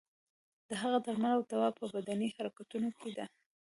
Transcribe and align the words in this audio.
د 0.69 0.71
هغه 0.81 0.97
درمل 1.05 1.31
او 1.37 1.41
دوا 1.51 1.67
په 1.79 1.85
بدني 1.95 2.27
حرکتونو 2.35 2.89
کې 2.99 3.09
ده. 3.17 3.25